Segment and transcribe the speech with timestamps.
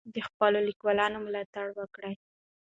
[0.13, 2.13] د خپلو لیکوالانو ملاتړ وکړئ.